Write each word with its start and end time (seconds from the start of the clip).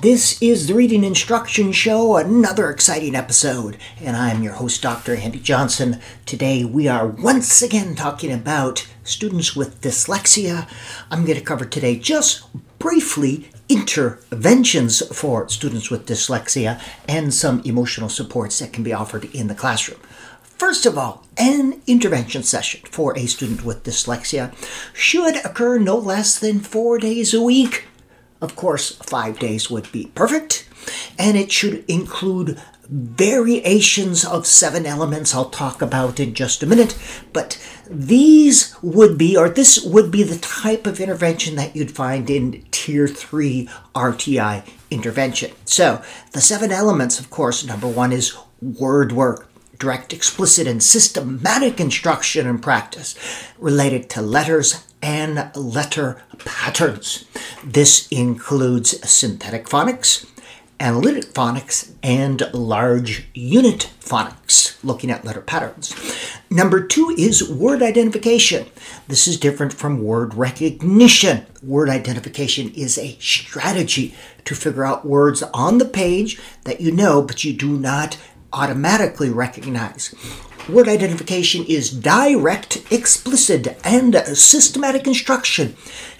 This 0.00 0.40
is 0.40 0.68
the 0.68 0.74
Reading 0.74 1.02
Instruction 1.02 1.72
Show, 1.72 2.18
another 2.18 2.70
exciting 2.70 3.16
episode, 3.16 3.78
and 4.00 4.16
I'm 4.16 4.44
your 4.44 4.52
host, 4.52 4.80
Dr. 4.80 5.16
Andy 5.16 5.40
Johnson. 5.40 6.00
Today 6.24 6.64
we 6.64 6.86
are 6.86 7.08
once 7.08 7.62
again 7.62 7.96
talking 7.96 8.30
about 8.30 8.86
students 9.02 9.56
with 9.56 9.80
dyslexia. 9.80 10.68
I'm 11.10 11.24
going 11.24 11.36
to 11.36 11.44
cover 11.44 11.64
today 11.64 11.96
just 11.96 12.46
briefly 12.78 13.50
interventions 13.68 15.04
for 15.08 15.48
students 15.48 15.90
with 15.90 16.06
dyslexia 16.06 16.80
and 17.08 17.34
some 17.34 17.60
emotional 17.64 18.08
supports 18.08 18.60
that 18.60 18.72
can 18.72 18.84
be 18.84 18.92
offered 18.92 19.24
in 19.34 19.48
the 19.48 19.54
classroom. 19.56 19.98
First 20.42 20.86
of 20.86 20.96
all, 20.96 21.26
an 21.36 21.82
intervention 21.88 22.44
session 22.44 22.82
for 22.88 23.18
a 23.18 23.26
student 23.26 23.64
with 23.64 23.82
dyslexia 23.82 24.54
should 24.94 25.44
occur 25.44 25.78
no 25.78 25.96
less 25.96 26.38
than 26.38 26.60
four 26.60 26.98
days 26.98 27.34
a 27.34 27.42
week 27.42 27.87
of 28.40 28.56
course, 28.56 28.96
five 28.96 29.38
days 29.38 29.70
would 29.70 29.90
be 29.92 30.10
perfect, 30.14 30.68
and 31.18 31.36
it 31.36 31.50
should 31.50 31.84
include 31.88 32.60
variations 32.88 34.24
of 34.24 34.46
seven 34.46 34.86
elements 34.86 35.34
I'll 35.34 35.50
talk 35.50 35.82
about 35.82 36.18
in 36.18 36.32
just 36.32 36.62
a 36.62 36.66
minute. 36.66 36.96
But 37.32 37.62
these 37.90 38.74
would 38.82 39.18
be, 39.18 39.36
or 39.36 39.48
this 39.48 39.82
would 39.84 40.10
be 40.10 40.22
the 40.22 40.38
type 40.38 40.86
of 40.86 41.00
intervention 41.00 41.56
that 41.56 41.76
you'd 41.76 41.90
find 41.90 42.30
in 42.30 42.64
Tier 42.70 43.06
3 43.06 43.68
RTI 43.94 44.68
intervention. 44.90 45.52
So, 45.66 46.02
the 46.32 46.40
seven 46.40 46.72
elements, 46.72 47.20
of 47.20 47.28
course, 47.28 47.64
number 47.64 47.88
one 47.88 48.12
is 48.12 48.36
word 48.62 49.12
work 49.12 49.48
direct, 49.78 50.12
explicit, 50.12 50.66
and 50.66 50.82
systematic 50.82 51.78
instruction 51.78 52.46
and 52.46 52.62
practice 52.62 53.14
related 53.58 54.10
to 54.10 54.20
letters 54.20 54.84
and 55.02 55.50
letter 55.54 56.22
patterns. 56.44 57.24
This 57.64 58.08
includes 58.08 59.08
synthetic 59.08 59.66
phonics, 59.66 60.26
analytic 60.80 61.24
phonics, 61.34 61.92
and 62.02 62.48
large 62.52 63.28
unit 63.34 63.90
phonics, 64.00 64.82
looking 64.84 65.10
at 65.10 65.24
letter 65.24 65.40
patterns. 65.40 65.94
Number 66.50 66.86
two 66.86 67.14
is 67.18 67.48
word 67.48 67.82
identification. 67.82 68.66
This 69.06 69.26
is 69.26 69.38
different 69.38 69.72
from 69.72 70.02
word 70.02 70.34
recognition. 70.34 71.46
Word 71.62 71.88
identification 71.88 72.72
is 72.74 72.96
a 72.96 73.18
strategy 73.20 74.14
to 74.44 74.54
figure 74.54 74.84
out 74.84 75.04
words 75.04 75.42
on 75.54 75.78
the 75.78 75.84
page 75.84 76.40
that 76.64 76.80
you 76.80 76.90
know, 76.90 77.20
but 77.22 77.44
you 77.44 77.52
do 77.52 77.76
not 77.78 78.16
automatically 78.52 79.30
recognize. 79.30 80.14
Word 80.68 80.88
identification 80.88 81.64
is 81.64 81.90
direct, 81.90 82.92
explicit, 82.92 83.78
and 83.84 84.14
systematic 84.36 85.06
instruction 85.06 85.76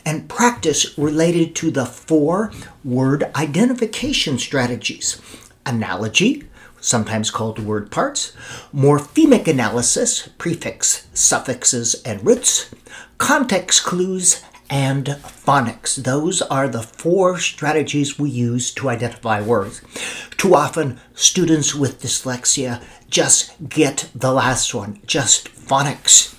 and 0.07 0.29
practice 0.29 0.97
related 0.97 1.55
to 1.57 1.71
the 1.71 1.85
four 1.85 2.51
word 2.83 3.25
identification 3.37 4.39
strategies 4.39 5.21
analogy, 5.67 6.45
sometimes 6.81 7.31
called 7.31 7.59
word 7.59 7.91
parts, 7.91 8.33
morphemic 8.75 9.47
analysis, 9.47 10.29
prefix, 10.39 11.07
suffixes, 11.13 11.95
and 12.05 12.25
roots, 12.25 12.71
context 13.19 13.85
clues, 13.85 14.43
and 14.71 15.07
phonics. 15.07 15.97
Those 15.97 16.43
are 16.43 16.69
the 16.69 16.83
four 16.83 17.39
strategies 17.39 18.19
we 18.19 18.31
use 18.31 18.73
to 18.75 18.89
identify 18.89 19.41
words. 19.41 19.81
Too 20.37 20.55
often, 20.55 21.01
students 21.15 21.75
with 21.75 22.01
dyslexia 22.01 22.83
just 23.09 23.69
get 23.69 24.11
the 24.15 24.33
last 24.33 24.75
one, 24.75 25.01
just 25.07 25.49
phonics. 25.55 26.35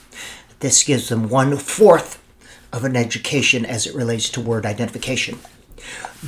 This 0.59 0.83
gives 0.83 1.09
them 1.09 1.29
one 1.29 1.57
fourth 1.57 2.21
of 2.71 2.83
an 2.83 2.95
education 2.95 3.65
as 3.65 3.87
it 3.87 3.95
relates 3.95 4.29
to 4.29 4.41
word 4.41 4.65
identification. 4.65 5.39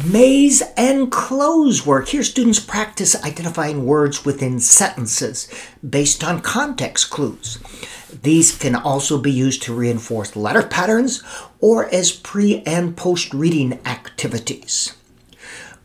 Maze 0.06 0.64
and 0.78 1.12
cloze 1.12 1.86
work. 1.86 2.08
Here, 2.08 2.24
students 2.24 2.60
practice 2.60 3.22
identifying 3.24 3.86
words 3.86 4.24
within 4.24 4.60
sentences 4.60 5.50
based 5.88 6.24
on 6.24 6.42
context 6.42 7.10
clues. 7.10 7.60
These 8.24 8.58
can 8.58 8.76
also 8.76 9.18
be 9.18 9.32
used 9.32 9.64
to 9.64 9.74
reinforce 9.74 10.36
letter 10.36 10.64
patterns 10.64 11.24
or 11.62 11.88
as 11.94 12.12
pre 12.12 12.62
and 12.66 12.98
post 12.98 13.34
reading 13.34 13.80
activities. 13.86 14.96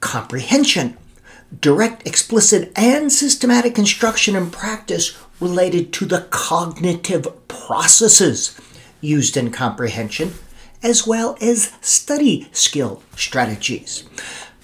Comprehension 0.00 0.96
direct, 1.60 2.06
explicit, 2.06 2.72
and 2.76 3.12
systematic 3.12 3.78
instruction 3.78 4.36
and 4.36 4.52
practice 4.52 5.16
related 5.40 5.92
to 5.92 6.06
the 6.06 6.26
cognitive 6.30 7.26
processes 7.48 8.58
used 9.00 9.36
in 9.36 9.50
comprehension, 9.50 10.32
as 10.82 11.06
well 11.06 11.36
as 11.40 11.72
study 11.80 12.48
skill 12.52 13.02
strategies. 13.16 14.04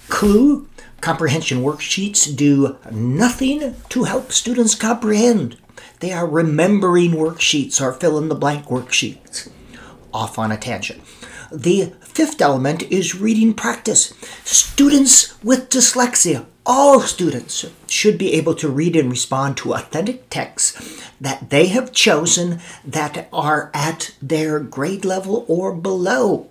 Clue 0.09 0.67
comprehension 1.01 1.61
worksheets 1.61 2.33
do 2.35 2.77
nothing 2.91 3.75
to 3.89 4.03
help 4.03 4.31
students 4.31 4.75
comprehend. 4.75 5.57
They 5.99 6.11
are 6.11 6.27
remembering 6.27 7.11
worksheets 7.11 7.81
or 7.81 7.93
fill 7.93 8.17
in 8.17 8.29
the 8.29 8.35
blank 8.35 8.65
worksheets. 8.65 9.49
Off 10.13 10.37
on 10.37 10.51
a 10.51 10.57
tangent. 10.57 11.01
The 11.51 11.93
fifth 12.01 12.41
element 12.41 12.83
is 12.83 13.15
reading 13.15 13.53
practice. 13.53 14.13
Students 14.43 15.41
with 15.43 15.69
dyslexia, 15.69 16.45
all 16.65 17.01
students, 17.01 17.65
should 17.87 18.17
be 18.17 18.33
able 18.33 18.55
to 18.55 18.69
read 18.69 18.95
and 18.95 19.09
respond 19.09 19.57
to 19.57 19.73
authentic 19.73 20.29
texts 20.29 21.03
that 21.19 21.49
they 21.49 21.67
have 21.67 21.91
chosen 21.91 22.59
that 22.85 23.27
are 23.31 23.71
at 23.73 24.15
their 24.21 24.59
grade 24.59 25.05
level 25.05 25.45
or 25.47 25.75
below. 25.75 26.49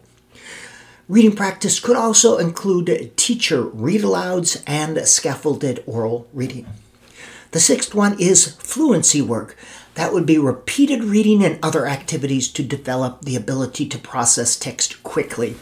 Reading 1.08 1.34
practice 1.34 1.80
could 1.80 1.96
also 1.96 2.38
include 2.38 3.16
teacher 3.16 3.62
read 3.62 4.02
alouds 4.02 4.62
and 4.66 5.06
scaffolded 5.06 5.82
oral 5.86 6.28
reading. 6.32 6.66
The 7.50 7.60
sixth 7.60 7.94
one 7.94 8.18
is 8.18 8.54
fluency 8.56 9.20
work. 9.20 9.56
That 9.94 10.12
would 10.12 10.26
be 10.26 10.38
repeated 10.38 11.04
reading 11.04 11.44
and 11.44 11.58
other 11.62 11.86
activities 11.86 12.48
to 12.48 12.62
develop 12.62 13.22
the 13.22 13.36
ability 13.36 13.86
to 13.86 13.98
process 13.98 14.56
text 14.56 15.02
quickly. 15.02 15.56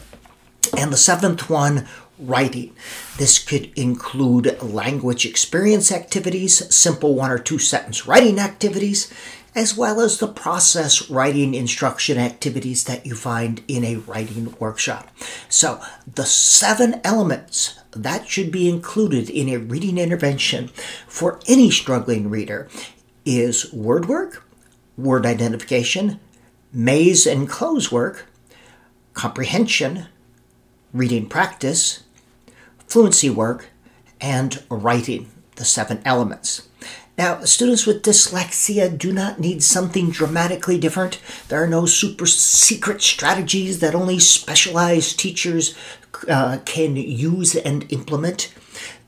And 0.77 0.91
the 0.91 0.97
seventh 0.97 1.49
one, 1.49 1.87
writing. 2.21 2.73
This 3.17 3.39
could 3.39 3.71
include 3.75 4.61
language 4.61 5.25
experience 5.25 5.91
activities, 5.91 6.73
simple 6.73 7.15
one 7.15 7.31
or 7.31 7.39
two 7.39 7.59
sentence 7.59 8.05
writing 8.05 8.39
activities, 8.39 9.11
as 9.53 9.75
well 9.75 9.99
as 9.99 10.17
the 10.17 10.27
process 10.27 11.09
writing 11.09 11.53
instruction 11.53 12.17
activities 12.17 12.85
that 12.85 13.05
you 13.05 13.15
find 13.15 13.61
in 13.67 13.83
a 13.83 13.97
writing 13.97 14.55
workshop. 14.59 15.09
So, 15.49 15.81
the 16.15 16.25
seven 16.25 17.01
elements 17.03 17.77
that 17.91 18.29
should 18.29 18.51
be 18.51 18.69
included 18.69 19.29
in 19.29 19.49
a 19.49 19.57
reading 19.57 19.97
intervention 19.97 20.69
for 21.07 21.39
any 21.47 21.69
struggling 21.69 22.29
reader 22.29 22.69
is 23.25 23.71
word 23.73 24.07
work, 24.07 24.43
word 24.97 25.25
identification, 25.25 26.19
maze 26.73 27.25
and 27.25 27.49
cloze 27.49 27.91
work, 27.91 28.27
comprehension, 29.13 30.07
reading 30.93 31.27
practice, 31.27 32.03
fluency 32.87 33.29
work, 33.29 33.69
and 34.19 34.63
writing, 34.69 35.29
the 35.55 35.65
seven 35.65 36.01
elements. 36.05 36.67
Now, 37.17 37.43
students 37.43 37.85
with 37.85 38.03
dyslexia 38.03 38.97
do 38.97 39.11
not 39.11 39.39
need 39.39 39.61
something 39.61 40.09
dramatically 40.09 40.79
different. 40.79 41.21
There 41.49 41.61
are 41.61 41.67
no 41.67 41.85
super 41.85 42.25
secret 42.25 43.01
strategies 43.01 43.79
that 43.79 43.93
only 43.93 44.17
specialized 44.17 45.19
teachers 45.19 45.75
uh, 46.27 46.59
can 46.65 46.95
use 46.95 47.55
and 47.55 47.91
implement. 47.91 48.53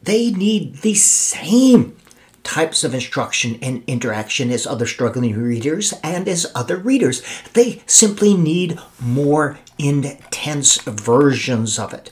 They 0.01 0.31
need 0.31 0.77
the 0.77 0.95
same 0.95 1.95
types 2.43 2.83
of 2.83 2.93
instruction 2.93 3.57
and 3.61 3.83
interaction 3.87 4.51
as 4.51 4.67
other 4.67 4.85
struggling 4.85 5.33
readers 5.41 5.93
and 6.03 6.27
as 6.27 6.51
other 6.53 6.77
readers. 6.77 7.23
They 7.53 7.81
simply 7.85 8.35
need 8.35 8.79
more 8.99 9.59
intense 9.77 10.81
versions 10.81 11.79
of 11.79 11.93
it. 11.93 12.11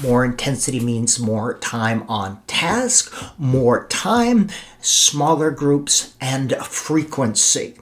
More 0.00 0.24
intensity 0.24 0.80
means 0.80 1.18
more 1.20 1.58
time 1.58 2.04
on 2.08 2.40
task, 2.46 3.12
more 3.38 3.86
time, 3.88 4.48
smaller 4.80 5.50
groups, 5.50 6.14
and 6.20 6.56
frequency. 6.56 7.74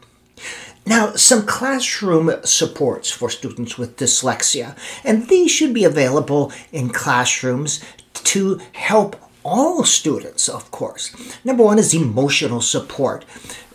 Now, 0.86 1.12
some 1.12 1.46
classroom 1.46 2.32
supports 2.42 3.10
for 3.10 3.30
students 3.30 3.78
with 3.78 3.96
dyslexia, 3.96 4.76
and 5.04 5.28
these 5.28 5.50
should 5.50 5.74
be 5.74 5.84
available 5.84 6.52
in 6.72 6.88
classrooms 6.88 7.84
to 8.14 8.60
help 8.72 9.16
all 9.42 9.84
students, 9.84 10.48
of 10.48 10.70
course. 10.70 11.14
Number 11.44 11.64
one 11.64 11.78
is 11.78 11.94
emotional 11.94 12.60
support. 12.60 13.24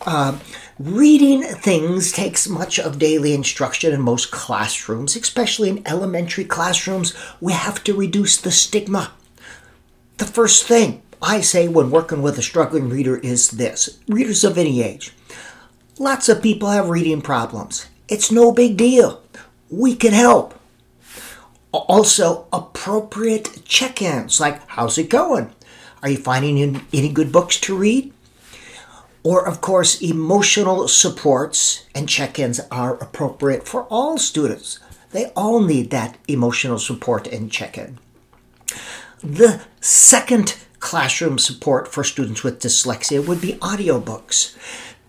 Uh, 0.06 0.39
reading 0.77 1.44
things 1.44 2.12
takes 2.12 2.47
much 2.47 2.79
of 2.79 3.00
daily 3.00 3.33
instruction 3.33 3.94
in 3.94 4.01
most 4.01 4.31
classrooms, 4.31 5.15
especially 5.15 5.69
in 5.69 5.88
elementary 5.88 6.45
classrooms. 6.45 7.15
We 7.41 7.53
have 7.53 7.83
to 7.85 7.94
reduce 7.94 8.38
the 8.38 8.51
stigma. 8.51 9.12
The 10.17 10.25
first 10.25 10.65
thing 10.65 11.01
I 11.21 11.41
say 11.41 11.68
when 11.68 11.91
working 11.91 12.21
with 12.21 12.38
a 12.38 12.44
struggling 12.44 12.89
reader 12.89 13.18
is 13.18 13.51
this 13.51 14.00
readers 14.07 14.44
of 14.44 14.57
any 14.57 14.81
age. 14.81 15.13
Lots 15.97 16.29
of 16.29 16.44
people 16.44 16.69
have 16.69 16.89
reading 16.89 17.21
problems. 17.21 17.88
It's 18.07 18.31
no 18.31 18.51
big 18.51 18.77
deal. 18.77 19.21
We 19.69 19.95
can 19.95 20.13
help. 20.13 20.53
Also, 21.71 22.47
appropriate 22.53 23.65
check 23.65 24.01
ins 24.01 24.39
like, 24.39 24.65
how's 24.68 24.97
it 24.97 25.09
going? 25.09 25.55
Are 26.06 26.10
you 26.10 26.18
finding 26.18 26.86
any 26.94 27.10
good 27.10 27.31
books 27.31 27.60
to 27.62 27.75
read? 27.75 28.13
Or, 29.24 29.48
of 29.48 29.60
course, 29.60 30.04
emotional 30.04 30.88
supports 30.88 31.88
and 31.96 32.07
check 32.07 32.38
ins 32.38 32.60
are 32.69 32.94
appropriate 32.98 33.68
for 33.68 33.86
all 33.86 34.19
students. 34.19 34.80
They 35.10 35.31
all 35.36 35.62
need 35.62 35.90
that 35.90 36.19
emotional 36.28 36.78
support 36.78 37.25
and 37.25 37.52
check 37.52 37.75
in. 37.75 37.98
The 39.24 39.62
second 39.81 40.57
classroom 40.80 41.40
support 41.40 41.88
for 41.88 42.04
students 42.04 42.44
with 42.44 42.62
dyslexia 42.62 43.25
would 43.25 43.42
be 43.42 43.54
audiobooks. 43.54 44.56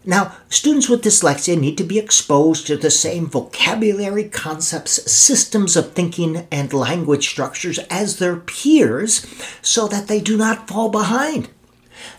Now, 0.09 0.37
students 0.49 0.89
with 0.89 1.03
dyslexia 1.03 1.59
need 1.59 1.77
to 1.79 1.85
be 1.85 1.99
exposed 1.99 2.69
to 2.69 2.77
the 2.77 2.93
same 2.93 3.27
vocabulary, 3.27 4.25
concepts, 4.29 5.11
systems 5.11 5.77
of 5.77 5.93
thinking, 5.93 6.47
and 6.53 6.73
language 6.73 7.29
structures 7.29 7.81
as 7.91 8.19
their 8.19 8.37
peers 8.37 9.27
so 9.63 9.89
that 9.89 10.07
they 10.07 10.21
do 10.21 10.37
not 10.37 10.69
fall 10.69 10.91
behind. 10.91 11.49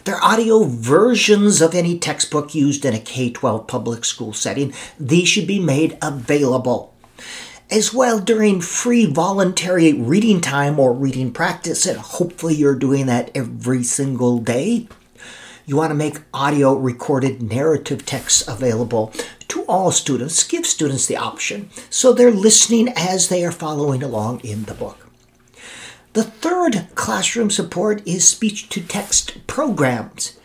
They're 0.04 0.22
audio 0.22 0.66
versions 0.66 1.62
of 1.62 1.74
any 1.74 1.98
textbook 1.98 2.54
used 2.54 2.84
in 2.84 2.94
a 2.94 3.00
K 3.00 3.32
12 3.32 3.68
public 3.68 4.04
school 4.04 4.34
setting. 4.34 4.74
These 5.00 5.30
should 5.30 5.48
be 5.48 5.60
made 5.60 5.98
available. 6.02 6.94
As 7.70 7.94
well, 7.94 8.20
during 8.20 8.60
free 8.60 9.06
voluntary 9.06 9.94
reading 9.94 10.42
time 10.42 10.78
or 10.78 10.92
reading 10.92 11.32
practice, 11.32 11.86
and 11.86 12.00
hopefully 12.00 12.56
you're 12.56 12.76
doing 12.76 13.06
that 13.06 13.32
every 13.36 13.84
single 13.84 14.40
day, 14.40 14.88
you 15.68 15.76
want 15.76 15.92
to 15.92 15.96
make 15.96 16.22
audio 16.34 16.74
recorded 16.74 17.44
narrative 17.44 18.06
texts 18.06 18.48
available 18.48 19.12
to 19.50 19.66
all 19.66 19.92
students. 19.92 20.48
Give 20.48 20.66
students 20.66 21.06
the 21.06 21.18
option 21.18 21.70
so 21.90 22.14
they're 22.14 22.32
listening 22.32 22.88
as 22.96 23.28
they 23.28 23.46
are 23.46 23.52
following 23.52 24.02
along 24.02 24.40
in 24.40 24.64
the 24.64 24.74
book. 24.74 25.08
The 26.14 26.24
third 26.24 26.88
classroom 26.96 27.52
support 27.52 28.02
is 28.08 28.28
speech 28.28 28.70
to 28.70 28.82
text 28.82 29.46
programs. 29.46 30.40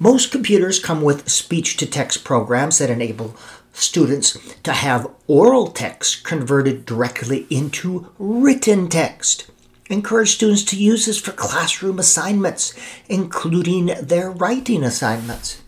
Most 0.00 0.32
computers 0.32 0.80
come 0.80 1.02
with 1.02 1.30
speech 1.30 1.76
to 1.76 1.86
text 1.86 2.24
programs 2.24 2.78
that 2.78 2.90
enable 2.90 3.36
students 3.72 4.36
to 4.64 4.72
have 4.72 5.06
oral 5.28 5.68
text 5.68 6.24
converted 6.24 6.84
directly 6.84 7.46
into 7.48 8.08
written 8.18 8.88
text. 8.88 9.50
Encourage 9.90 10.34
students 10.34 10.64
to 10.64 10.76
use 10.76 11.04
this 11.04 11.20
for 11.20 11.32
classroom 11.32 11.98
assignments, 11.98 12.72
including 13.08 13.86
their 14.00 14.30
writing 14.30 14.82
assignments. 14.82 15.60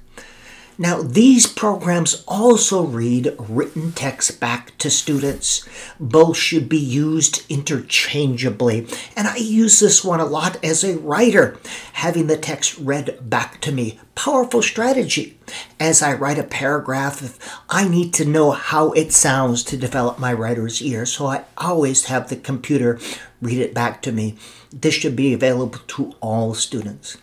Now, 0.79 1.01
these 1.01 1.47
programs 1.47 2.23
also 2.29 2.83
read 2.85 3.35
written 3.39 3.93
text 3.93 4.39
back 4.41 4.77
to 4.79 4.91
students. 4.91 5.67
Both 5.99 6.37
should 6.37 6.69
be 6.69 6.79
used 6.79 7.51
interchangeably. 7.51 8.87
And 9.17 9.27
I 9.27 9.37
use 9.37 9.81
this 9.81 10.05
one 10.05 10.21
a 10.21 10.27
lot 10.27 10.63
as 10.63 10.85
a 10.85 10.99
writer, 10.99 11.57
having 11.95 12.27
the 12.27 12.37
text 12.37 12.77
read 12.79 13.19
back 13.23 13.61
to 13.63 13.73
me. 13.73 13.99
Powerful 14.15 14.61
strategy. 14.61 15.39
As 15.81 16.03
I 16.03 16.13
write 16.13 16.39
a 16.39 16.43
paragraph, 16.43 17.39
I 17.71 17.89
need 17.89 18.13
to 18.15 18.27
know 18.27 18.51
how 18.51 18.93
it 18.93 19.13
sounds 19.13 19.63
to 19.65 19.77
develop 19.79 20.19
my 20.19 20.33
writer's 20.33 20.83
ear, 20.83 21.07
so 21.07 21.27
I 21.27 21.45
always 21.57 22.07
have 22.07 22.29
the 22.29 22.37
computer 22.37 22.99
read 23.41 23.59
it 23.59 23.73
back 23.73 24.03
to 24.03 24.13
me. 24.13 24.37
This 24.71 24.95
should 24.95 25.17
be 25.17 25.33
available 25.33 25.79
to 25.87 26.15
all 26.21 26.53
students. 26.55 27.17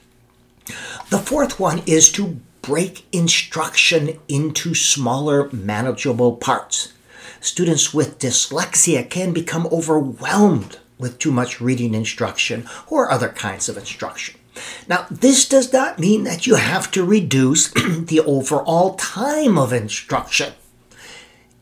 The 1.10 1.20
fourth 1.20 1.60
one 1.60 1.84
is 1.86 2.12
to 2.14 2.40
break 2.64 3.06
instruction 3.12 4.18
into 4.28 4.74
smaller, 4.74 5.50
manageable 5.52 6.38
parts. 6.38 6.94
Students 7.42 7.94
with 7.94 8.20
dyslexia 8.20 9.08
can 9.08 9.34
become 9.34 9.68
overwhelmed 9.68 10.80
with 10.98 11.20
too 11.20 11.32
much 11.32 11.60
reading 11.60 11.94
instruction 11.94 12.66
or 12.88 13.12
other 13.12 13.30
kinds 13.30 13.68
of 13.68 13.78
instruction. 13.78 14.40
Now, 14.88 15.06
this 15.12 15.48
does 15.48 15.74
not 15.74 16.00
mean 16.00 16.24
that 16.24 16.48
you 16.48 16.56
have 16.56 16.90
to 16.92 17.04
reduce 17.04 17.68
the 17.74 18.22
overall 18.22 18.96
time 18.96 19.58
of 19.58 19.74
instruction. 19.74 20.54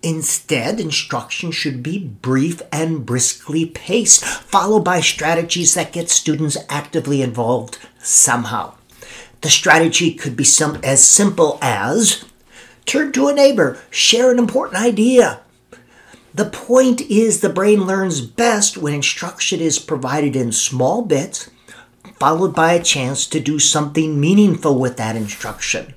Instead, 0.04 0.80
instruction 0.80 1.52
should 1.52 1.82
be 1.82 1.98
brief 1.98 2.62
and 2.72 3.06
briskly 3.06 3.66
paced, 3.66 4.24
followed 4.24 4.84
by 4.84 5.00
strategies 5.00 5.74
that 5.74 5.94
get 5.94 6.10
students 6.10 6.58
actively 6.70 7.24
involved 7.24 7.80
somehow. 8.00 8.76
The 9.42 9.50
strategy 9.50 10.14
could 10.14 10.36
be 10.36 10.44
some, 10.44 10.80
as 10.84 11.06
simple 11.06 11.58
as 11.62 12.26
turn 12.86 13.12
to 13.14 13.28
a 13.28 13.34
neighbor, 13.34 13.80
share 13.90 14.32
an 14.32 14.40
important 14.40 14.82
idea. 14.82 15.42
The 16.34 16.46
point 16.46 17.02
is, 17.02 17.42
the 17.42 17.50
brain 17.50 17.86
learns 17.86 18.22
best 18.22 18.78
when 18.78 18.94
instruction 18.94 19.60
is 19.60 19.80
provided 19.80 20.36
in 20.36 20.52
small 20.52 21.02
bits, 21.02 21.50
followed 22.20 22.56
by 22.56 22.74
a 22.74 22.84
chance 22.84 23.26
to 23.28 23.40
do 23.40 23.60
something 23.60 24.20
meaningful 24.20 24.78
with 24.78 24.98
that 24.98 25.16
instruction 25.16 25.94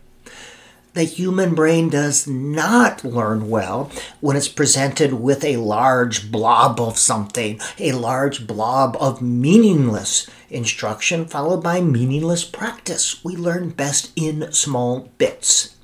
the 0.95 1.03
human 1.05 1.55
brain 1.55 1.89
does 1.89 2.27
not 2.27 3.05
learn 3.05 3.51
well 3.51 3.91
when 4.21 4.37
it's 4.37 4.49
presented 4.49 5.13
with 5.13 5.45
a 5.45 5.57
large 5.57 6.31
blob 6.31 6.81
of 6.81 6.97
something, 6.97 7.61
a 7.79 7.93
large 7.93 8.47
blob 8.47 8.97
of 9.01 9.21
meaningless 9.21 10.29
instruction 10.51 11.27
followed 11.27 11.63
by 11.63 11.81
meaningless 11.81 12.45
practice. 12.45 13.23
We 13.25 13.37
learn 13.37 13.71
best 13.71 14.13
in 14.15 14.53
small 14.53 15.11
bits. 15.19 15.75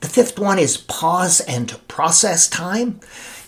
The 0.00 0.08
fifth 0.08 0.38
one 0.38 0.58
is 0.58 0.76
pause 0.76 1.40
and 1.40 1.78
process 1.86 2.48
time 2.48 2.98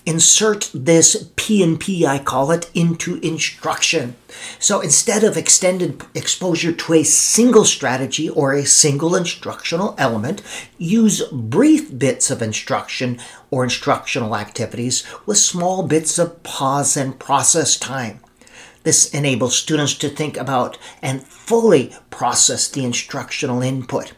insert 0.06 0.70
this 0.74 1.30
P&P, 1.36 2.06
I 2.06 2.18
call 2.18 2.50
it, 2.50 2.70
into 2.74 3.16
instruction. 3.20 4.16
So 4.58 4.80
instead 4.80 5.24
of 5.24 5.36
extended 5.36 6.02
exposure 6.14 6.72
to 6.72 6.94
a 6.94 7.02
single 7.02 7.64
strategy 7.64 8.28
or 8.28 8.52
a 8.52 8.66
single 8.66 9.14
instructional 9.14 9.94
element, 9.98 10.42
use 10.78 11.22
brief 11.32 11.98
bits 11.98 12.30
of 12.30 12.42
instruction 12.42 13.18
or 13.50 13.64
instructional 13.64 14.36
activities 14.36 15.04
with 15.26 15.38
small 15.38 15.86
bits 15.86 16.18
of 16.18 16.42
pause 16.42 16.96
and 16.96 17.18
process 17.18 17.76
time. 17.76 18.20
This 18.82 19.08
enables 19.14 19.56
students 19.56 19.94
to 19.94 20.10
think 20.10 20.36
about 20.36 20.76
and 21.00 21.26
fully 21.26 21.94
process 22.10 22.68
the 22.68 22.84
instructional 22.84 23.62
input. 23.62 24.12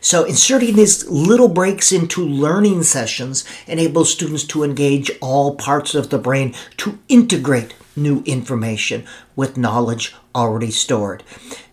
So, 0.00 0.24
inserting 0.24 0.76
these 0.76 1.08
little 1.08 1.48
breaks 1.48 1.92
into 1.92 2.24
learning 2.24 2.82
sessions 2.82 3.44
enables 3.66 4.12
students 4.12 4.44
to 4.44 4.62
engage 4.62 5.10
all 5.20 5.56
parts 5.56 5.94
of 5.94 6.10
the 6.10 6.18
brain 6.18 6.54
to 6.78 6.98
integrate 7.08 7.74
new 7.96 8.22
information 8.26 9.04
with 9.36 9.56
knowledge 9.56 10.14
already 10.34 10.70
stored. 10.70 11.22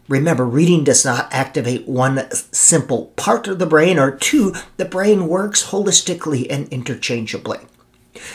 Remember, 0.08 0.46
reading 0.46 0.84
does 0.84 1.06
not 1.06 1.32
activate 1.32 1.88
one 1.88 2.30
simple 2.32 3.08
part 3.16 3.48
of 3.48 3.60
the 3.60 3.66
brain, 3.66 3.98
or 3.98 4.12
two, 4.12 4.54
the 4.78 4.86
brain 4.86 5.28
works 5.28 5.68
holistically 5.72 6.48
and 6.50 6.68
interchangeably. 6.70 7.60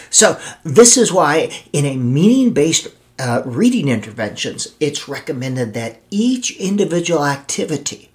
So, 0.09 0.41
this 0.65 0.97
is 0.97 1.12
why 1.12 1.50
in 1.73 1.85
a 1.85 1.97
meaning 1.97 2.53
based 2.53 2.89
uh, 3.19 3.43
reading 3.45 3.89
interventions, 3.89 4.75
it's 4.81 5.09
recommended 5.09 5.75
that 5.75 6.00
each 6.11 6.57
individual 6.59 7.25
activity 7.25 8.11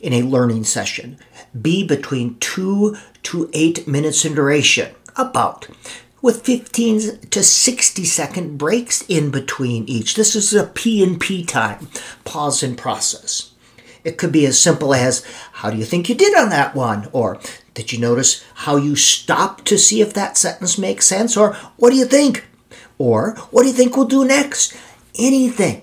in 0.00 0.12
a 0.12 0.22
learning 0.22 0.64
session 0.64 1.18
be 1.60 1.86
between 1.86 2.38
2 2.38 2.96
to 3.24 3.50
8 3.52 3.88
minutes 3.88 4.24
in 4.24 4.34
duration, 4.34 4.94
about, 5.16 5.68
with 6.20 6.44
15 6.44 7.18
to 7.30 7.42
60 7.42 8.04
second 8.04 8.58
breaks 8.58 9.02
in 9.08 9.30
between 9.30 9.84
each. 9.88 10.14
This 10.14 10.34
is 10.34 10.54
a 10.54 10.66
P 10.66 11.02
and 11.02 11.20
P 11.20 11.44
time, 11.44 11.88
pause 12.24 12.62
and 12.62 12.76
process. 12.76 13.52
It 14.04 14.16
could 14.16 14.32
be 14.32 14.46
as 14.46 14.60
simple 14.60 14.94
as, 14.94 15.24
How 15.52 15.70
do 15.70 15.76
you 15.76 15.84
think 15.84 16.08
you 16.08 16.14
did 16.14 16.36
on 16.36 16.50
that 16.50 16.74
one? 16.74 17.08
Or, 17.12 17.38
Did 17.74 17.92
you 17.92 17.98
notice 17.98 18.44
how 18.54 18.76
you 18.76 18.96
stopped 18.96 19.64
to 19.66 19.78
see 19.78 20.00
if 20.00 20.14
that 20.14 20.36
sentence 20.36 20.78
makes 20.78 21.06
sense? 21.06 21.36
Or, 21.36 21.54
What 21.76 21.90
do 21.90 21.96
you 21.96 22.06
think? 22.06 22.46
Or, 22.96 23.34
What 23.50 23.62
do 23.62 23.68
you 23.68 23.74
think 23.74 23.96
we'll 23.96 24.06
do 24.06 24.24
next? 24.24 24.76
Anything 25.18 25.82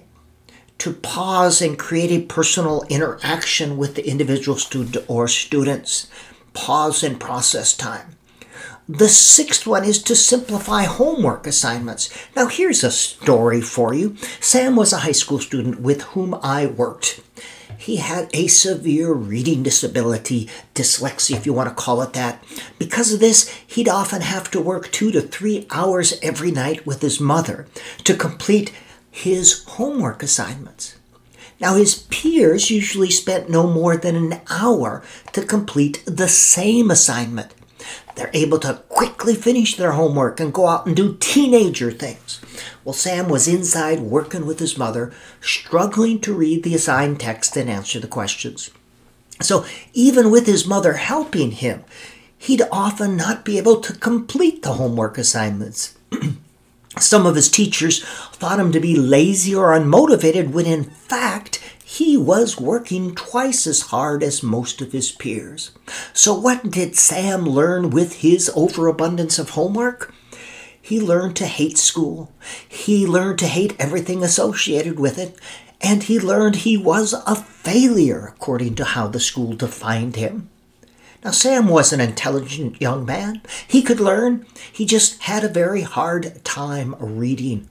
to 0.77 0.93
pause 0.93 1.61
and 1.61 1.79
create 1.79 2.11
a 2.11 2.25
personal 2.25 2.83
interaction 2.89 3.77
with 3.77 3.95
the 3.95 4.07
individual 4.07 4.57
student 4.57 4.97
or 5.07 5.27
students. 5.27 6.07
Pause 6.53 7.03
and 7.03 7.19
process 7.19 7.75
time. 7.75 8.15
The 8.87 9.09
sixth 9.09 9.65
one 9.65 9.83
is 9.83 10.01
to 10.03 10.15
simplify 10.15 10.83
homework 10.83 11.47
assignments. 11.47 12.15
Now, 12.35 12.47
here's 12.47 12.83
a 12.83 12.91
story 12.91 13.59
for 13.59 13.95
you. 13.95 14.15
Sam 14.39 14.75
was 14.75 14.93
a 14.93 14.99
high 14.99 15.11
school 15.11 15.39
student 15.39 15.81
with 15.81 16.03
whom 16.03 16.35
I 16.35 16.67
worked. 16.67 17.19
He 17.77 17.97
had 17.97 18.29
a 18.33 18.47
severe 18.47 19.11
reading 19.11 19.63
disability, 19.63 20.49
dyslexia, 20.75 21.35
if 21.35 21.45
you 21.45 21.53
want 21.53 21.69
to 21.69 21.75
call 21.75 22.01
it 22.03 22.13
that. 22.13 22.43
Because 22.77 23.11
of 23.11 23.19
this, 23.19 23.49
he'd 23.65 23.89
often 23.89 24.21
have 24.21 24.51
to 24.51 24.61
work 24.61 24.91
two 24.91 25.11
to 25.11 25.21
three 25.21 25.65
hours 25.71 26.19
every 26.21 26.51
night 26.51 26.85
with 26.85 27.01
his 27.01 27.19
mother 27.19 27.67
to 28.03 28.15
complete 28.15 28.71
his 29.15 29.63
homework 29.63 30.21
assignments. 30.21 30.97
Now, 31.61 31.75
his 31.75 31.95
peers 32.09 32.69
usually 32.69 33.09
spent 33.09 33.49
no 33.49 33.65
more 33.65 33.95
than 33.95 34.17
an 34.17 34.41
hour 34.49 35.03
to 35.31 35.45
complete 35.45 36.03
the 36.05 36.27
same 36.27 36.91
assignment. 36.91 37.53
They're 38.15 38.29
able 38.33 38.59
to 38.59 38.81
quickly 38.89 39.33
finish 39.33 39.77
their 39.77 39.93
homework 39.93 40.41
and 40.41 40.53
go 40.53 40.67
out 40.67 40.85
and 40.85 40.93
do 40.93 41.15
teenager 41.21 41.91
things. 41.91 42.41
Well, 42.83 42.91
Sam 42.91 43.29
was 43.29 43.47
inside 43.47 44.01
working 44.01 44.45
with 44.45 44.59
his 44.59 44.77
mother, 44.77 45.13
struggling 45.39 46.19
to 46.21 46.33
read 46.33 46.63
the 46.63 46.75
assigned 46.75 47.21
text 47.21 47.55
and 47.55 47.69
answer 47.69 48.01
the 48.01 48.07
questions. 48.07 48.69
So, 49.41 49.65
even 49.93 50.29
with 50.29 50.45
his 50.45 50.67
mother 50.67 50.93
helping 50.93 51.51
him, 51.51 51.85
he'd 52.37 52.63
often 52.69 53.15
not 53.15 53.45
be 53.45 53.57
able 53.57 53.79
to 53.79 53.93
complete 53.93 54.61
the 54.61 54.73
homework 54.73 55.17
assignments. 55.17 55.97
Some 56.99 57.25
of 57.25 57.35
his 57.35 57.49
teachers 57.49 58.03
thought 58.33 58.59
him 58.59 58.71
to 58.71 58.79
be 58.79 58.95
lazy 58.95 59.53
or 59.53 59.77
unmotivated 59.77 60.51
when 60.51 60.65
in 60.65 60.83
fact 60.83 61.61
he 61.83 62.17
was 62.17 62.59
working 62.59 63.13
twice 63.15 63.67
as 63.67 63.81
hard 63.83 64.23
as 64.23 64.41
most 64.41 64.81
of 64.81 64.91
his 64.91 65.11
peers. 65.11 65.71
So, 66.13 66.33
what 66.33 66.71
did 66.71 66.95
Sam 66.95 67.45
learn 67.45 67.89
with 67.89 68.17
his 68.17 68.51
overabundance 68.55 69.37
of 69.39 69.51
homework? 69.51 70.13
He 70.81 70.99
learned 70.99 71.35
to 71.37 71.45
hate 71.45 71.77
school. 71.77 72.31
He 72.67 73.07
learned 73.07 73.39
to 73.39 73.47
hate 73.47 73.75
everything 73.79 74.23
associated 74.23 74.99
with 74.99 75.17
it. 75.17 75.39
And 75.81 76.03
he 76.03 76.19
learned 76.19 76.57
he 76.57 76.77
was 76.77 77.13
a 77.13 77.35
failure, 77.35 78.33
according 78.35 78.75
to 78.75 78.85
how 78.85 79.07
the 79.07 79.19
school 79.19 79.53
defined 79.53 80.15
him. 80.15 80.49
Now, 81.25 81.31
Sam 81.31 81.67
was 81.67 81.91
an 81.91 81.99
intelligent 81.99 82.79
young 82.79 83.03
man. 83.03 83.41
He 83.67 83.81
could 83.81 83.99
learn. 83.99 84.45
He 84.71 84.85
just 84.85 85.23
had 85.23 85.43
a 85.43 85.49
very 85.49 85.81
hard 85.81 86.45
time 86.45 86.93
reading. 86.99 87.67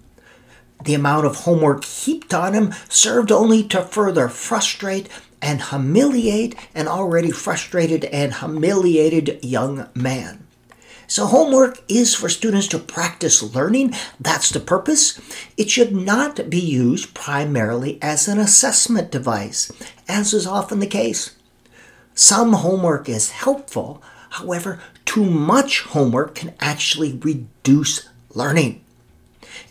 The 0.82 0.94
amount 0.94 1.26
of 1.26 1.37
homework 1.37 1.84
heaped 1.84 2.34
on 2.34 2.52
him 2.52 2.75
served 2.88 3.30
only 3.30 3.62
to 3.68 3.82
further 3.82 4.28
frustrate 4.28 5.08
and 5.40 5.62
humiliate 5.62 6.56
an 6.75 6.88
already 6.88 7.30
frustrated 7.30 8.06
and 8.06 8.34
humiliated 8.34 9.38
young 9.44 9.88
man. 9.94 10.44
So, 11.06 11.26
homework 11.26 11.80
is 11.87 12.12
for 12.12 12.28
students 12.28 12.66
to 12.68 12.80
practice 12.80 13.40
learning. 13.40 13.94
That's 14.18 14.50
the 14.50 14.58
purpose. 14.58 15.20
It 15.56 15.70
should 15.70 15.94
not 15.94 16.50
be 16.50 16.58
used 16.58 17.14
primarily 17.14 18.02
as 18.02 18.26
an 18.26 18.40
assessment 18.40 19.12
device, 19.12 19.70
as 20.08 20.34
is 20.34 20.44
often 20.44 20.80
the 20.80 20.88
case. 20.88 21.37
Some 22.14 22.52
homework 22.52 23.09
is 23.09 23.33
helpful, 23.33 24.00
however, 24.30 24.80
too 25.04 25.25
much 25.25 25.83
homework 25.83 26.37
can 26.37 26.54
actually 26.61 27.12
reduce 27.12 28.09
learning. 28.35 28.80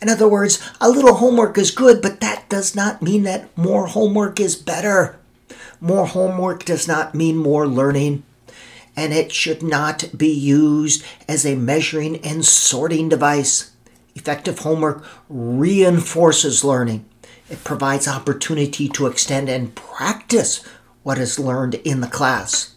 In 0.02 0.10
other 0.10 0.28
words, 0.28 0.62
a 0.82 0.90
little 0.90 1.16
homework 1.16 1.58
is 1.58 1.72
good, 1.72 2.02
but 2.02 2.20
that 2.20 2.50
does 2.50 2.76
not 2.76 3.02
mean 3.02 3.24
that 3.24 3.58
more 3.58 3.88
homework 3.88 4.42
is 4.42 4.58
better. 4.58 5.18
More 5.80 6.06
homework 6.06 6.66
does 6.66 6.86
not 6.88 7.16
mean 7.16 7.38
more 7.38 7.66
learning, 7.66 8.24
and 8.96 9.14
it 9.14 9.32
should 9.32 9.64
not 9.64 10.18
be 10.18 10.32
used 10.32 11.04
as 11.30 11.46
a 11.46 11.56
measuring 11.56 12.18
and 12.26 12.46
sorting 12.46 13.08
device. 13.08 13.72
Effective 14.16 14.60
homework 14.60 15.06
reinforces 15.30 16.64
learning. 16.64 17.06
It 17.50 17.64
provides 17.64 18.08
opportunity 18.08 18.90
to 18.90 19.08
extend 19.08 19.48
and 19.48 19.74
practice 19.76 20.66
what 21.04 21.18
is 21.18 21.38
learned 21.40 21.76
in 21.76 22.02
the 22.02 22.08
class. 22.08 22.76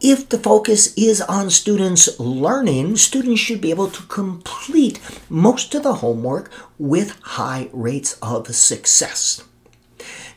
If 0.00 0.28
the 0.28 0.38
focus 0.38 0.92
is 0.94 1.20
on 1.20 1.50
students 1.50 2.18
learning, 2.18 2.96
students 2.96 3.40
should 3.40 3.60
be 3.60 3.70
able 3.70 3.88
to 3.90 4.02
complete 4.04 5.00
most 5.30 5.74
of 5.74 5.84
the 5.84 5.94
homework 5.94 6.50
with 6.78 7.20
high 7.22 7.70
rates 7.72 8.18
of 8.20 8.52
success. 8.54 9.44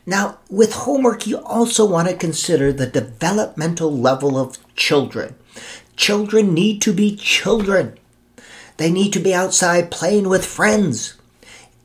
Now, 0.06 0.38
with 0.52 0.74
homework, 0.74 1.26
you 1.26 1.40
also 1.40 1.84
want 1.84 2.08
to 2.08 2.16
consider 2.16 2.72
the 2.72 2.86
developmental 2.86 3.92
level 3.92 4.38
of 4.38 4.60
children. 4.76 5.34
Children 5.96 6.54
need 6.54 6.80
to 6.84 6.94
be 6.94 7.16
children. 7.16 7.98
They 8.78 8.92
need 8.92 9.14
to 9.14 9.20
be 9.20 9.34
outside 9.34 9.90
playing 9.90 10.30
with 10.30 10.46
friends. 10.46 11.16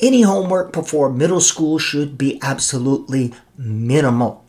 Any 0.01 0.23
homework 0.23 0.71
before 0.73 1.11
middle 1.11 1.41
school 1.41 1.79
should 1.79 2.19
be 2.19 2.39
absolutely 2.43 3.33
minimal. 3.57 4.45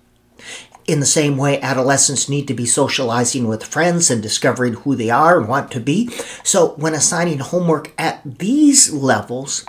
In 0.88 1.00
the 1.00 1.06
same 1.06 1.38
way, 1.38 1.62
adolescents 1.62 2.28
need 2.28 2.48
to 2.48 2.54
be 2.54 2.66
socializing 2.66 3.48
with 3.48 3.64
friends 3.64 4.10
and 4.10 4.22
discovering 4.22 4.74
who 4.74 4.96
they 4.96 5.10
are 5.10 5.40
and 5.40 5.48
want 5.48 5.72
to 5.72 5.80
be. 5.80 6.08
So, 6.44 6.74
when 6.76 6.94
assigning 6.94 7.40
homework 7.40 7.94
at 7.98 8.22
these 8.26 8.92
levels, 8.92 9.64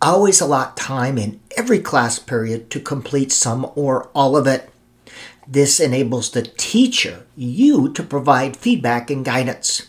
always 0.00 0.40
allot 0.40 0.76
time 0.76 1.18
in 1.18 1.40
every 1.56 1.78
class 1.78 2.18
period 2.18 2.70
to 2.70 2.80
complete 2.80 3.32
some 3.32 3.70
or 3.74 4.08
all 4.14 4.36
of 4.36 4.46
it. 4.46 4.70
This 5.46 5.80
enables 5.80 6.30
the 6.30 6.42
teacher, 6.42 7.26
you, 7.36 7.92
to 7.92 8.02
provide 8.02 8.56
feedback 8.56 9.10
and 9.10 9.24
guidance. 9.24 9.88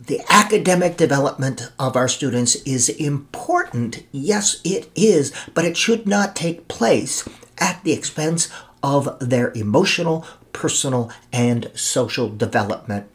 The 0.00 0.20
academic 0.30 0.96
development 0.96 1.70
of 1.78 1.94
our 1.94 2.08
students 2.08 2.54
is 2.64 2.88
important. 2.88 4.04
Yes, 4.12 4.60
it 4.64 4.90
is, 4.94 5.32
but 5.52 5.64
it 5.64 5.76
should 5.76 6.06
not 6.06 6.34
take 6.34 6.68
place 6.68 7.28
at 7.58 7.82
the 7.84 7.92
expense 7.92 8.48
of 8.82 9.16
their 9.20 9.52
emotional, 9.52 10.26
personal, 10.52 11.10
and 11.32 11.70
social 11.74 12.28
development. 12.28 13.08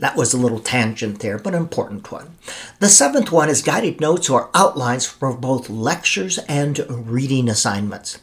That 0.00 0.16
was 0.16 0.34
a 0.34 0.38
little 0.38 0.60
tangent 0.60 1.20
there, 1.20 1.38
but 1.38 1.54
an 1.54 1.60
important 1.60 2.10
one. 2.12 2.36
The 2.78 2.88
seventh 2.88 3.32
one 3.32 3.48
is 3.48 3.62
guided 3.62 4.00
notes 4.00 4.28
or 4.28 4.50
outlines 4.54 5.06
for 5.06 5.32
both 5.32 5.70
lectures 5.70 6.38
and 6.48 6.84
reading 6.88 7.48
assignments. 7.48 8.20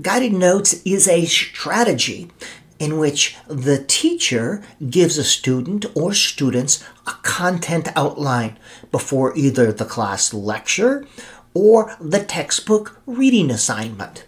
Guided 0.00 0.32
notes 0.32 0.80
is 0.84 1.08
a 1.08 1.24
strategy 1.24 2.30
in 2.78 2.98
which 2.98 3.36
the 3.48 3.82
teacher 3.82 4.62
gives 4.90 5.16
a 5.16 5.24
student 5.24 5.86
or 5.94 6.12
students 6.12 6.84
a 7.06 7.12
content 7.22 7.88
outline 7.96 8.58
before 8.90 9.36
either 9.36 9.72
the 9.72 9.84
class 9.84 10.34
lecture 10.34 11.06
or 11.54 11.96
the 11.98 12.22
textbook 12.22 13.00
reading 13.06 13.50
assignment. 13.50 14.25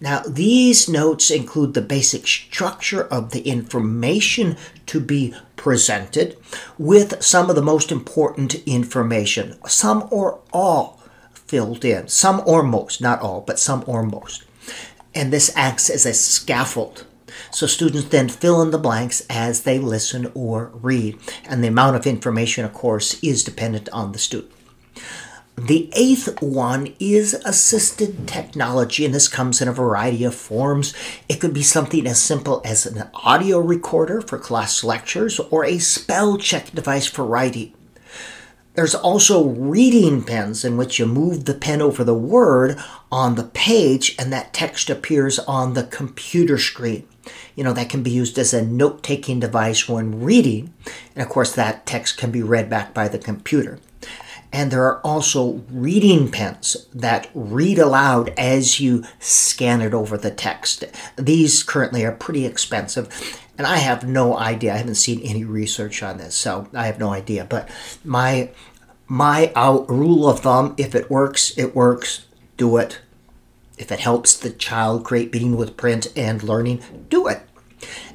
Now, 0.00 0.22
these 0.26 0.88
notes 0.88 1.30
include 1.30 1.74
the 1.74 1.82
basic 1.82 2.26
structure 2.26 3.02
of 3.02 3.32
the 3.32 3.42
information 3.42 4.56
to 4.86 4.98
be 4.98 5.34
presented 5.56 6.38
with 6.78 7.22
some 7.22 7.50
of 7.50 7.56
the 7.56 7.62
most 7.62 7.92
important 7.92 8.54
information, 8.66 9.58
some 9.66 10.08
or 10.10 10.40
all 10.54 11.02
filled 11.34 11.84
in, 11.84 12.08
some 12.08 12.42
or 12.46 12.62
most, 12.62 13.02
not 13.02 13.20
all, 13.20 13.42
but 13.42 13.58
some 13.58 13.84
or 13.86 14.02
most. 14.02 14.44
And 15.14 15.30
this 15.30 15.54
acts 15.54 15.90
as 15.90 16.06
a 16.06 16.14
scaffold. 16.14 17.04
So 17.50 17.66
students 17.66 18.08
then 18.08 18.28
fill 18.28 18.62
in 18.62 18.70
the 18.70 18.78
blanks 18.78 19.22
as 19.28 19.62
they 19.64 19.78
listen 19.78 20.30
or 20.34 20.70
read. 20.72 21.18
And 21.44 21.62
the 21.62 21.68
amount 21.68 21.96
of 21.96 22.06
information, 22.06 22.64
of 22.64 22.72
course, 22.72 23.22
is 23.22 23.44
dependent 23.44 23.88
on 23.90 24.12
the 24.12 24.18
student. 24.18 24.52
The 25.62 25.90
eighth 25.92 26.40
one 26.40 26.94
is 26.98 27.34
assisted 27.34 28.26
technology, 28.26 29.04
and 29.04 29.14
this 29.14 29.28
comes 29.28 29.60
in 29.60 29.68
a 29.68 29.74
variety 29.74 30.24
of 30.24 30.34
forms. 30.34 30.94
It 31.28 31.38
could 31.38 31.52
be 31.52 31.62
something 31.62 32.06
as 32.06 32.18
simple 32.18 32.62
as 32.64 32.86
an 32.86 33.10
audio 33.12 33.58
recorder 33.58 34.22
for 34.22 34.38
class 34.38 34.82
lectures 34.82 35.38
or 35.38 35.66
a 35.66 35.76
spell 35.76 36.38
check 36.38 36.70
device 36.72 37.04
for 37.04 37.26
writing. 37.26 37.74
There's 38.72 38.94
also 38.94 39.48
reading 39.48 40.24
pens 40.24 40.64
in 40.64 40.78
which 40.78 40.98
you 40.98 41.04
move 41.04 41.44
the 41.44 41.52
pen 41.52 41.82
over 41.82 42.04
the 42.04 42.14
word 42.14 42.78
on 43.12 43.34
the 43.34 43.44
page 43.44 44.16
and 44.18 44.32
that 44.32 44.54
text 44.54 44.88
appears 44.88 45.38
on 45.40 45.74
the 45.74 45.84
computer 45.84 46.56
screen. 46.56 47.06
You 47.54 47.64
know, 47.64 47.74
that 47.74 47.90
can 47.90 48.02
be 48.02 48.10
used 48.10 48.38
as 48.38 48.54
a 48.54 48.64
note 48.64 49.02
taking 49.02 49.40
device 49.40 49.86
when 49.86 50.22
reading, 50.22 50.72
and 51.14 51.22
of 51.22 51.28
course, 51.28 51.52
that 51.52 51.84
text 51.84 52.16
can 52.16 52.30
be 52.30 52.42
read 52.42 52.70
back 52.70 52.94
by 52.94 53.08
the 53.08 53.18
computer. 53.18 53.78
And 54.52 54.70
there 54.70 54.84
are 54.84 55.00
also 55.00 55.62
reading 55.70 56.30
pens 56.30 56.88
that 56.92 57.28
read 57.34 57.78
aloud 57.78 58.30
as 58.36 58.80
you 58.80 59.04
scan 59.20 59.80
it 59.80 59.94
over 59.94 60.16
the 60.16 60.30
text. 60.30 60.84
These 61.16 61.62
currently 61.62 62.04
are 62.04 62.12
pretty 62.12 62.46
expensive, 62.46 63.08
and 63.56 63.66
I 63.66 63.76
have 63.76 64.06
no 64.08 64.36
idea. 64.36 64.74
I 64.74 64.78
haven't 64.78 64.96
seen 64.96 65.20
any 65.22 65.44
research 65.44 66.02
on 66.02 66.18
this, 66.18 66.34
so 66.34 66.68
I 66.74 66.86
have 66.86 66.98
no 66.98 67.10
idea. 67.10 67.44
But 67.44 67.68
my 68.04 68.50
my 69.06 69.52
out 69.54 69.88
rule 69.88 70.28
of 70.28 70.40
thumb: 70.40 70.74
if 70.76 70.94
it 70.94 71.10
works, 71.10 71.56
it 71.56 71.76
works. 71.76 72.26
Do 72.56 72.76
it. 72.76 73.00
If 73.78 73.92
it 73.92 74.00
helps 74.00 74.36
the 74.36 74.50
child 74.50 75.04
create 75.04 75.32
meaning 75.32 75.56
with 75.56 75.76
print 75.76 76.08
and 76.16 76.42
learning, 76.42 76.82
do 77.08 77.28
it. 77.28 77.42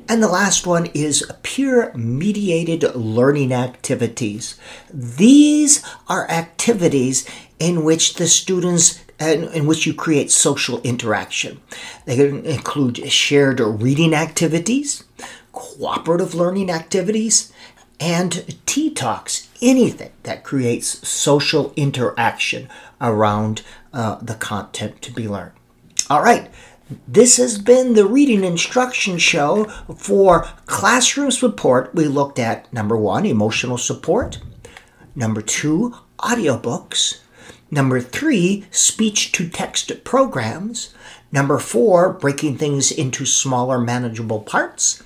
And 0.07 0.21
the 0.21 0.27
last 0.27 0.67
one 0.67 0.87
is 0.93 1.29
peer 1.41 1.91
mediated 1.95 2.83
learning 2.95 3.51
activities. 3.51 4.59
These 4.93 5.83
are 6.07 6.29
activities 6.29 7.27
in 7.59 7.83
which 7.83 8.15
the 8.15 8.27
students 8.27 9.01
in 9.17 9.65
which 9.65 9.85
you 9.85 9.93
create 9.93 10.29
social 10.29 10.81
interaction. 10.81 11.61
They 12.05 12.17
can 12.17 12.45
include 12.45 13.09
shared 13.11 13.61
reading 13.61 14.13
activities, 14.13 15.05
cooperative 15.53 16.35
learning 16.35 16.69
activities, 16.69 17.53
and 17.99 18.55
tea 18.65 18.91
talks, 18.91 19.49
anything 19.61 20.11
that 20.23 20.43
creates 20.43 21.07
social 21.07 21.73
interaction 21.77 22.67
around 22.99 23.61
uh, 23.93 24.15
the 24.21 24.35
content 24.35 25.01
to 25.03 25.13
be 25.13 25.27
learned. 25.27 25.53
All 26.09 26.21
right, 26.21 26.51
This 27.07 27.37
has 27.37 27.57
been 27.57 27.93
the 27.93 28.05
reading 28.05 28.43
instruction 28.43 29.17
show 29.17 29.65
for 29.97 30.43
classroom 30.67 31.31
support. 31.31 31.95
We 31.95 32.05
looked 32.05 32.37
at 32.37 32.71
number 32.71 32.95
one, 32.95 33.25
emotional 33.25 33.79
support, 33.79 34.39
number 35.15 35.41
two, 35.41 35.95
audiobooks, 36.19 37.21
number 37.71 37.99
three, 37.99 38.65
speech 38.69 39.31
to 39.31 39.49
text 39.49 40.03
programs, 40.03 40.93
number 41.31 41.57
four, 41.57 42.13
breaking 42.13 42.59
things 42.59 42.91
into 42.91 43.25
smaller, 43.25 43.79
manageable 43.79 44.41
parts, 44.41 45.01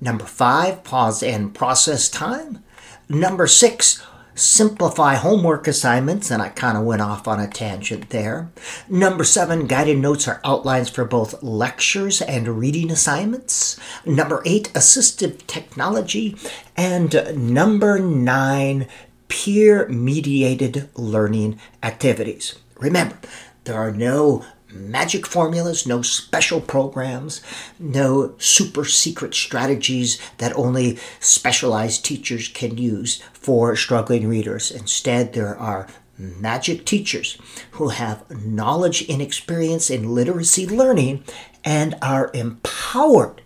number 0.00 0.24
five, 0.24 0.82
pause 0.82 1.22
and 1.22 1.54
process 1.54 2.08
time, 2.08 2.64
number 3.06 3.46
six, 3.46 4.02
simplify 4.38 5.14
homework 5.14 5.66
assignments, 5.66 6.30
and 6.30 6.40
I 6.40 6.48
kind 6.48 6.78
of 6.78 6.84
went 6.84 7.02
off 7.02 7.26
on 7.26 7.40
a 7.40 7.48
tangent 7.48 8.10
there. 8.10 8.50
Number 8.88 9.24
seven, 9.24 9.66
guided 9.66 9.98
notes 9.98 10.28
are 10.28 10.40
outlines 10.44 10.88
for 10.88 11.04
both 11.04 11.42
lectures 11.42 12.22
and 12.22 12.58
reading 12.58 12.90
assignments. 12.90 13.78
Number 14.06 14.42
eight, 14.46 14.72
assistive 14.74 15.46
technology. 15.46 16.36
And 16.76 17.54
number 17.54 17.98
nine, 17.98 18.86
peer 19.28 19.88
mediated 19.88 20.88
learning 20.94 21.60
activities. 21.82 22.54
Remember, 22.78 23.18
there 23.64 23.76
are 23.76 23.92
no 23.92 24.44
magic 24.70 25.26
formulas, 25.26 25.86
no 25.86 26.02
special 26.02 26.60
programs, 26.60 27.40
no 27.78 28.34
super 28.38 28.84
secret 28.84 29.34
strategies 29.34 30.20
that 30.38 30.56
only 30.56 30.98
specialized 31.20 32.04
teachers 32.04 32.48
can 32.48 32.76
use 32.76 33.22
for 33.32 33.74
struggling 33.76 34.28
readers. 34.28 34.70
Instead, 34.70 35.32
there 35.32 35.56
are 35.56 35.88
magic 36.18 36.84
teachers 36.84 37.38
who 37.72 37.88
have 37.88 38.28
knowledge 38.44 39.08
and 39.08 39.22
experience 39.22 39.88
in 39.88 40.14
literacy 40.14 40.66
learning 40.66 41.22
and 41.64 41.94
are 42.02 42.30
empowered 42.34 43.40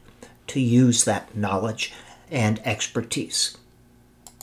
to 0.46 0.60
use 0.60 1.04
that 1.04 1.34
knowledge 1.36 1.92
and 2.30 2.60
expertise. 2.64 3.56